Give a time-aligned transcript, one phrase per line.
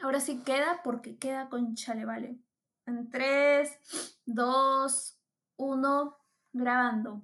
[0.00, 2.38] Ahora sí queda porque queda con chale, vale.
[2.86, 3.70] En 3,
[4.26, 5.18] 2,
[5.56, 6.16] 1,
[6.52, 7.22] grabando.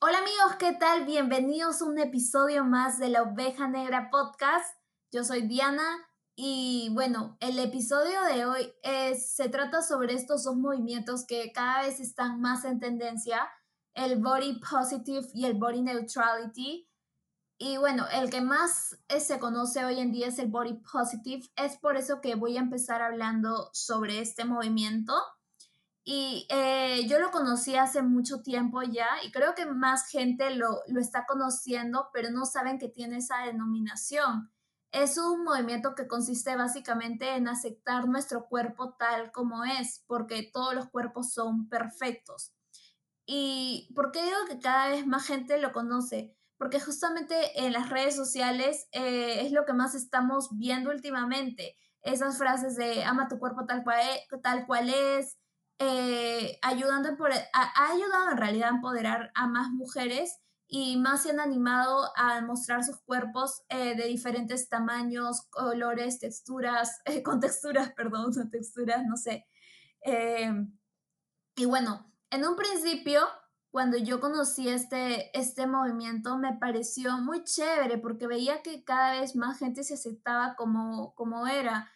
[0.00, 1.04] Hola amigos, ¿qué tal?
[1.04, 4.76] Bienvenidos a un episodio más de la Oveja Negra Podcast.
[5.12, 8.72] Yo soy Diana y bueno, el episodio de hoy
[9.16, 13.48] se trata sobre estos dos movimientos que cada vez están más en tendencia,
[13.94, 16.88] el body positive y el body neutrality.
[17.64, 21.48] Y bueno, el que más eh, se conoce hoy en día es el body positive.
[21.54, 25.14] Es por eso que voy a empezar hablando sobre este movimiento.
[26.02, 30.80] Y eh, yo lo conocí hace mucho tiempo ya y creo que más gente lo,
[30.88, 34.50] lo está conociendo, pero no saben que tiene esa denominación.
[34.90, 40.74] Es un movimiento que consiste básicamente en aceptar nuestro cuerpo tal como es, porque todos
[40.74, 42.52] los cuerpos son perfectos.
[43.24, 46.36] ¿Y por qué digo que cada vez más gente lo conoce?
[46.62, 51.76] Porque justamente en las redes sociales eh, es lo que más estamos viendo últimamente.
[52.02, 55.38] Esas frases de ama tu cuerpo tal cual es, tal cual es
[55.80, 57.08] eh, ayudando
[57.52, 60.38] ha, ayudado en realidad a empoderar a más mujeres
[60.68, 67.00] y más se han animado a mostrar sus cuerpos eh, de diferentes tamaños, colores, texturas,
[67.24, 69.48] con texturas, perdón, no texturas, no sé.
[71.56, 73.26] y bueno, en un principio
[73.72, 79.34] cuando yo conocí este, este movimiento me pareció muy chévere porque veía que cada vez
[79.34, 81.90] más gente se aceptaba como, como era,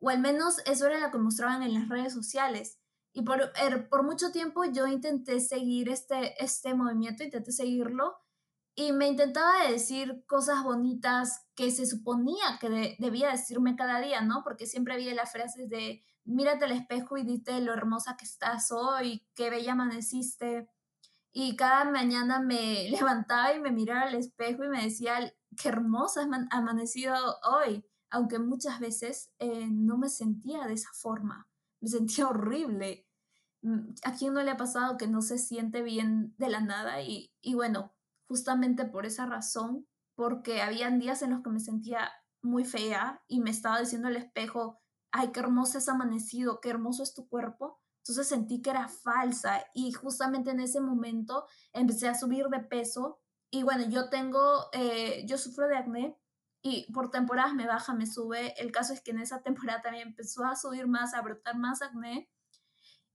[0.00, 2.78] o al menos eso era lo que mostraban en las redes sociales.
[3.14, 8.18] Y por, er, por mucho tiempo yo intenté seguir este, este movimiento, intenté seguirlo,
[8.74, 14.42] y me intentaba decir cosas bonitas que se suponía que debía decirme cada día, ¿no?
[14.44, 18.72] Porque siempre había las frases de mírate al espejo y dite lo hermosa que estás
[18.72, 20.68] hoy, qué bella amaneciste,
[21.36, 26.22] y cada mañana me levantaba y me miraba al espejo y me decía, qué hermosa
[26.22, 31.48] has amanecido hoy, aunque muchas veces eh, no me sentía de esa forma,
[31.80, 33.06] me sentía horrible.
[33.62, 37.02] Mm, ¿A quién no le ha pasado que no se siente bien de la nada?
[37.02, 37.92] Y, y bueno,
[38.28, 42.12] justamente por esa razón, porque habían días en los que me sentía
[42.42, 44.80] muy fea y me estaba diciendo al espejo,
[45.10, 49.64] ay, qué hermosa has amanecido, qué hermoso es tu cuerpo entonces sentí que era falsa
[49.72, 53.18] y justamente en ese momento empecé a subir de peso
[53.50, 56.18] y bueno, yo tengo, eh, yo sufro de acné
[56.60, 58.60] y por temporadas me baja, me sube.
[58.60, 61.80] El caso es que en esa temporada también empezó a subir más, a brotar más
[61.80, 62.28] acné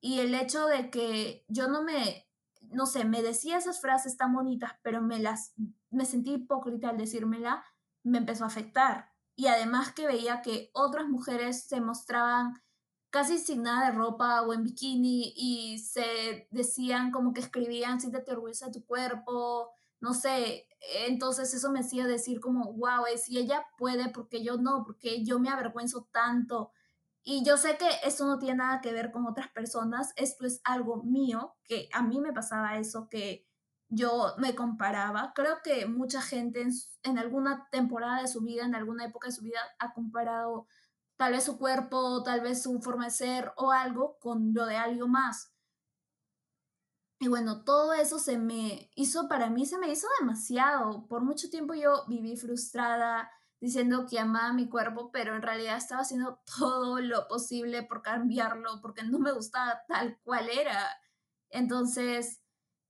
[0.00, 2.28] y el hecho de que yo no me,
[2.60, 5.52] no sé, me decía esas frases tan bonitas, pero me las,
[5.90, 7.64] me sentí hipócrita al decírmela,
[8.04, 9.10] me empezó a afectar.
[9.34, 12.62] Y además que veía que otras mujeres se mostraban
[13.10, 18.32] casi sin nada de ropa o en bikini y se decían como que escribían, siéntete
[18.32, 20.68] orgullosa de tu cuerpo, no sé,
[21.06, 25.38] entonces eso me hacía decir como, wow, si ella puede, porque yo no, porque yo
[25.38, 26.72] me avergüenzo tanto.
[27.22, 30.60] Y yo sé que eso no tiene nada que ver con otras personas, esto es
[30.64, 33.46] algo mío, que a mí me pasaba eso, que
[33.88, 35.32] yo me comparaba.
[35.34, 36.70] Creo que mucha gente en,
[37.02, 40.68] en alguna temporada de su vida, en alguna época de su vida, ha comparado
[41.16, 44.76] tal vez su cuerpo, tal vez su forma de ser o algo con lo de
[44.76, 45.52] algo más.
[47.18, 51.06] Y bueno, todo eso se me hizo, para mí se me hizo demasiado.
[51.08, 56.02] Por mucho tiempo yo viví frustrada diciendo que amaba mi cuerpo, pero en realidad estaba
[56.02, 60.86] haciendo todo lo posible por cambiarlo, porque no me gustaba tal cual era.
[61.50, 62.42] Entonces,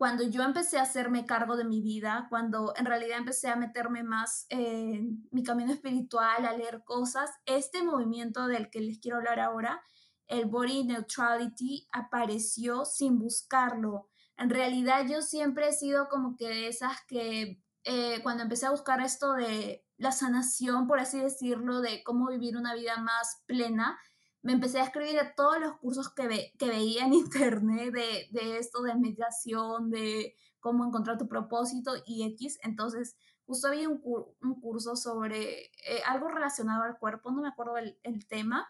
[0.00, 4.02] cuando yo empecé a hacerme cargo de mi vida, cuando en realidad empecé a meterme
[4.02, 9.40] más en mi camino espiritual, a leer cosas, este movimiento del que les quiero hablar
[9.40, 9.82] ahora,
[10.26, 14.08] el body neutrality, apareció sin buscarlo.
[14.38, 18.70] En realidad yo siempre he sido como que de esas que eh, cuando empecé a
[18.70, 24.00] buscar esto de la sanación, por así decirlo, de cómo vivir una vida más plena,
[24.42, 28.58] me empecé a escribir a todos los cursos que, que veía en internet de, de,
[28.58, 32.58] esto de meditación, de cómo encontrar tu propósito y X.
[32.62, 33.16] Entonces,
[33.46, 34.02] justo había un,
[34.40, 38.68] un curso sobre eh, algo relacionado al cuerpo, no me acuerdo el, el, tema.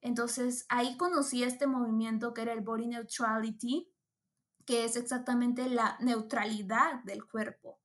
[0.00, 3.92] Entonces, ahí conocí este movimiento que era el Body Neutrality,
[4.66, 7.79] que es exactamente la neutralidad del cuerpo.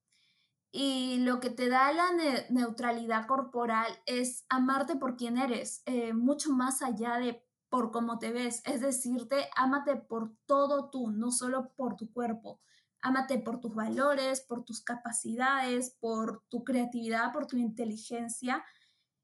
[0.77, 2.09] Y lo que te da la
[2.49, 8.33] neutralidad corporal es amarte por quien eres, eh, mucho más allá de por cómo te
[8.33, 8.61] ves.
[8.65, 12.59] Es decirte, ámate por todo tú, no solo por tu cuerpo.
[12.99, 18.61] Ámate por tus valores, por tus capacidades, por tu creatividad, por tu inteligencia.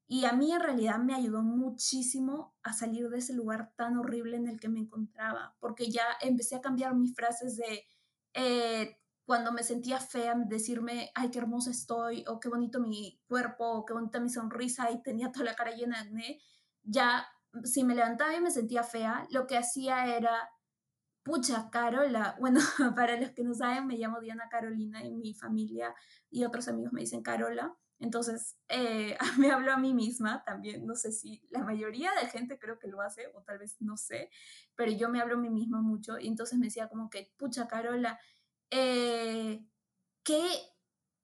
[0.07, 4.38] Y a mí en realidad me ayudó muchísimo a salir de ese lugar tan horrible
[4.38, 7.83] en el que me encontraba, porque ya empecé a cambiar mis frases de
[8.36, 13.69] eh, cuando me sentía fea, decirme, ay, qué hermosa estoy, o qué bonito mi cuerpo,
[13.71, 16.41] o qué bonita mi sonrisa, y tenía toda la cara llena de acné,
[16.83, 17.27] ya
[17.63, 20.50] si me levantaba y me sentía fea, lo que hacía era,
[21.23, 22.59] pucha, Carola, bueno,
[22.95, 25.94] para los que no saben, me llamo Diana Carolina y mi familia
[26.29, 27.75] y otros amigos me dicen Carola.
[28.00, 32.57] Entonces, eh, me hablo a mí misma también, no sé si la mayoría de gente
[32.57, 34.29] creo que lo hace, o tal vez no sé,
[34.75, 37.68] pero yo me hablo a mí misma mucho y entonces me decía como que, pucha,
[37.68, 38.19] Carola,
[38.71, 39.65] eh,
[40.23, 40.44] qué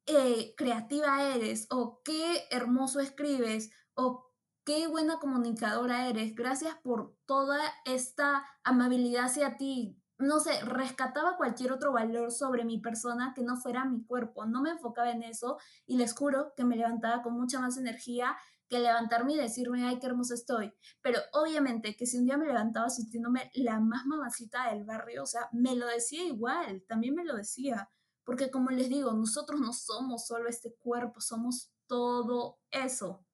[0.05, 4.31] eh, creativa eres, o qué hermoso escribes, o
[4.65, 9.97] qué buena comunicadora eres, gracias por toda esta amabilidad hacia ti.
[10.19, 14.45] No sé, rescataba cualquier otro valor sobre mi persona que no fuera mi cuerpo.
[14.45, 18.35] No me enfocaba en eso y les juro que me levantaba con mucha más energía
[18.69, 20.74] que levantarme y decirme, ay, qué hermosa estoy.
[21.02, 25.25] Pero obviamente que si un día me levantaba sintiéndome la más mamacita del barrio, o
[25.25, 27.90] sea, me lo decía igual, también me lo decía.
[28.24, 33.25] Porque como les digo, nosotros no somos solo este cuerpo, somos todo eso.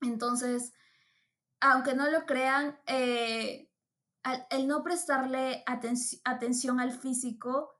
[0.00, 0.72] Entonces,
[1.60, 3.70] aunque no lo crean, eh,
[4.50, 7.72] el no prestarle atención al físico,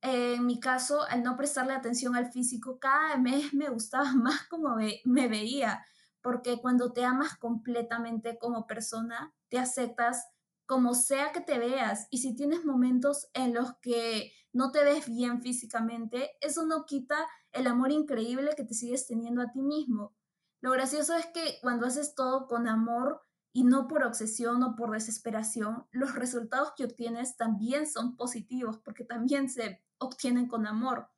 [0.00, 4.76] en mi caso, al no prestarle atención al físico, cada mes me gustaba más como
[5.04, 5.84] me veía,
[6.22, 10.24] porque cuando te amas completamente como persona, te aceptas
[10.66, 15.06] como sea que te veas y si tienes momentos en los que no te ves
[15.06, 20.14] bien físicamente, eso no quita el amor increíble que te sigues teniendo a ti mismo.
[20.60, 23.22] Lo gracioso es que cuando haces todo con amor
[23.52, 29.04] y no por obsesión o por desesperación, los resultados que obtienes también son positivos porque
[29.04, 31.10] también se obtienen con amor.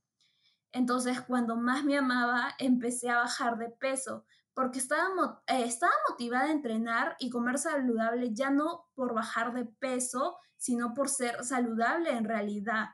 [0.72, 4.24] Entonces, cuando más me amaba, empecé a bajar de peso
[4.54, 9.64] porque estaba, eh, estaba motivada a entrenar y comer saludable ya no por bajar de
[9.64, 12.86] peso, sino por ser saludable en realidad.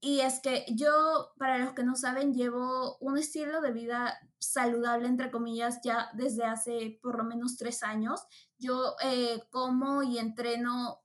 [0.00, 5.08] Y es que yo, para los que no saben, llevo un estilo de vida saludable,
[5.08, 8.24] entre comillas, ya desde hace por lo menos tres años.
[8.58, 11.00] Yo eh, como y entreno,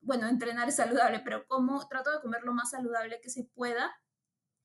[0.00, 3.92] bueno, entrenar es saludable, pero como, trato de comer lo más saludable que se pueda.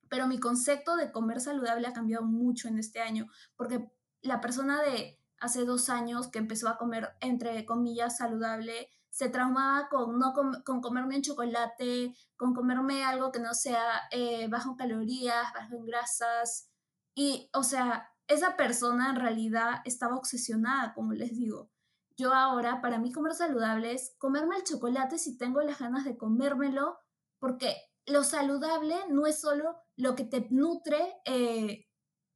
[0.07, 3.89] Pero mi concepto de comer saludable ha cambiado mucho en este año, porque
[4.23, 9.89] la persona de hace dos años que empezó a comer, entre comillas, saludable, se traumaba
[9.89, 14.75] con, no con comerme un chocolate, con comerme algo que no sea eh, bajo en
[14.75, 16.71] calorías, bajo en grasas.
[17.13, 21.69] Y, o sea, esa persona en realidad estaba obsesionada, como les digo.
[22.17, 26.17] Yo ahora, para mí comer saludable es comerme el chocolate si tengo las ganas de
[26.17, 26.97] comérmelo,
[27.37, 27.75] porque
[28.05, 31.85] lo saludable no es solo lo que te nutre, eh,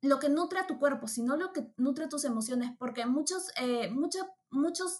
[0.02, 3.90] lo que nutre a tu cuerpo, sino lo que nutre tus emociones, porque muchos, eh,
[3.90, 5.00] muchos, muchos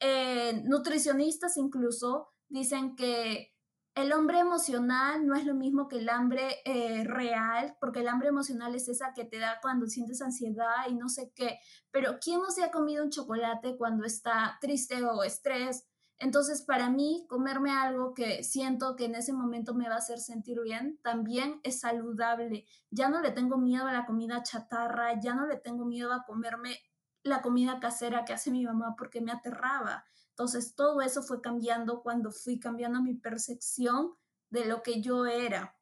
[0.00, 3.52] eh, nutricionistas incluso dicen que
[3.96, 8.28] el hambre emocional no es lo mismo que el hambre eh, real, porque el hambre
[8.28, 11.58] emocional es esa que te da cuando sientes ansiedad y no sé qué,
[11.90, 15.86] pero ¿quién no se ha comido un chocolate cuando está triste o estrés?
[16.18, 20.18] Entonces, para mí, comerme algo que siento que en ese momento me va a hacer
[20.18, 22.66] sentir bien, también es saludable.
[22.90, 26.24] Ya no le tengo miedo a la comida chatarra, ya no le tengo miedo a
[26.24, 26.78] comerme
[27.22, 30.04] la comida casera que hace mi mamá porque me aterraba.
[30.30, 34.14] Entonces todo eso fue cambiando cuando fui cambiando mi percepción
[34.50, 35.76] de lo que yo era.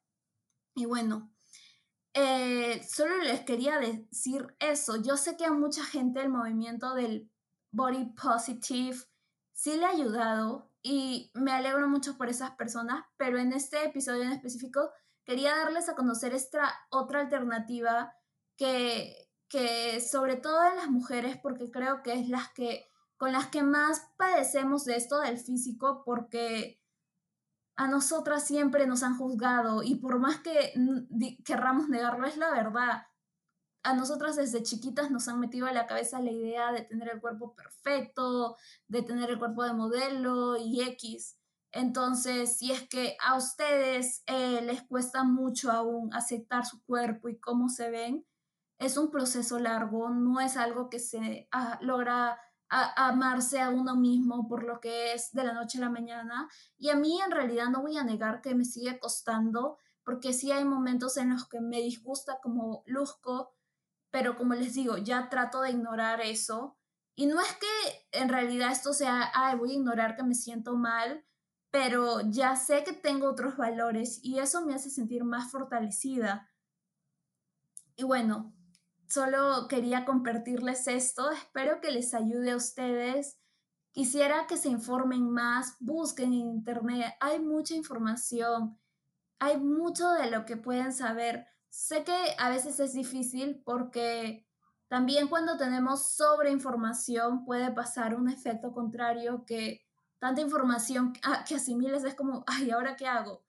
[0.73, 1.31] Y bueno,
[2.13, 5.01] eh, solo les quería decir eso.
[5.01, 7.29] Yo sé que a mucha gente el movimiento del
[7.71, 8.97] body positive
[9.55, 14.23] sí le ha ayudado y me alegro mucho por esas personas, pero en este episodio
[14.23, 14.91] en específico
[15.23, 18.13] quería darles a conocer esta otra alternativa
[18.57, 23.47] que, que sobre todo en las mujeres, porque creo que es las que con las
[23.47, 26.83] que más padecemos de esto del físico, porque
[27.77, 30.73] a nosotras siempre nos han juzgado y por más que
[31.45, 33.07] querramos negarlo, es la verdad.
[33.85, 37.21] A nosotras desde chiquitas nos han metido a la cabeza la idea de tener el
[37.21, 41.37] cuerpo perfecto, de tener el cuerpo de modelo y X.
[41.71, 47.37] Entonces, si es que a ustedes eh, les cuesta mucho aún aceptar su cuerpo y
[47.39, 48.25] cómo se ven,
[48.79, 54.47] es un proceso largo, no es algo que se ah, logra amarse a uno mismo
[54.47, 56.49] por lo que es de la noche a la mañana.
[56.79, 60.51] Y a mí en realidad no voy a negar que me sigue costando, porque sí
[60.51, 63.53] hay momentos en los que me disgusta como luzco,
[64.15, 66.77] pero como les digo, ya trato de ignorar eso.
[67.15, 70.77] Y no es que en realidad esto sea, ay, voy a ignorar que me siento
[70.77, 71.25] mal,
[71.69, 76.49] pero ya sé que tengo otros valores y eso me hace sentir más fortalecida.
[77.97, 78.55] Y bueno,
[79.05, 81.29] solo quería compartirles esto.
[81.31, 83.37] Espero que les ayude a ustedes.
[83.91, 88.79] Quisiera que se informen más, busquen en internet, hay mucha información.
[89.39, 91.47] hay mucho de lo que pueden saber.
[91.75, 94.47] Sé que a veces es difícil porque
[94.87, 99.85] también cuando tenemos sobreinformación puede pasar un efecto contrario que
[100.17, 101.11] tanta información
[101.45, 103.43] que asimiles es como, ay, ¿ahora qué hago?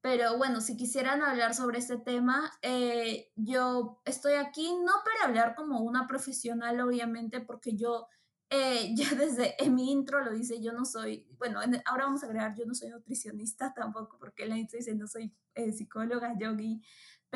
[0.00, 5.54] Pero bueno, si quisieran hablar sobre este tema, eh, yo estoy aquí no para hablar
[5.54, 8.08] como una profesional, obviamente, porque yo
[8.48, 12.26] eh, ya desde en mi intro lo dice, yo no soy, bueno, ahora vamos a
[12.26, 16.82] agregar, yo no soy nutricionista tampoco, porque la intro dice, no soy eh, psicóloga, yogi,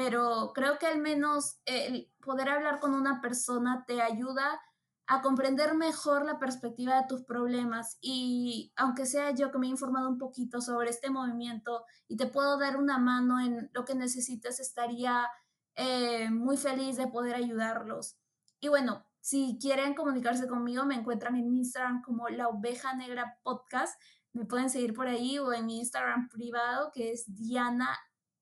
[0.02, 4.58] pero creo que al menos el poder hablar con una persona te ayuda
[5.06, 9.68] a comprender mejor la perspectiva de tus problemas y aunque sea yo que me he
[9.68, 13.94] informado un poquito sobre este movimiento y te puedo dar una mano en lo que
[13.94, 15.28] necesites, estaría
[15.74, 18.16] eh, muy feliz de poder ayudarlos.
[18.58, 24.00] Y bueno, si quieren comunicarse conmigo, me encuentran en Instagram como la oveja negra podcast.
[24.32, 27.98] Me pueden seguir por ahí o en mi Instagram privado que es Diana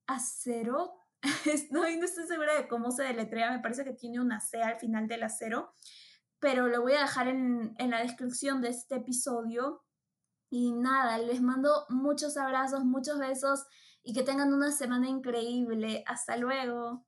[0.07, 1.08] Acero.
[1.71, 5.09] no, estoy segura de cómo se deletrea, me parece que tiene una C al final
[5.09, 5.75] del acero
[6.41, 9.83] pero lo voy a dejar en, en la descripción de este episodio.
[10.51, 13.67] Y nada, les mando muchos abrazos, muchos besos
[14.03, 16.05] y que tengan una semana increíble.
[16.07, 17.05] Hasta luego.